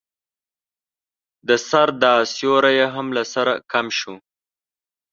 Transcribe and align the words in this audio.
د 1.47 1.49
سر 1.67 1.89
دا 2.03 2.13
سيوری 2.33 2.73
يې 2.79 2.87
هم 2.95 3.07
له 3.17 3.23
سره 3.33 3.53
کم 3.71 3.85
شو. 3.99 4.13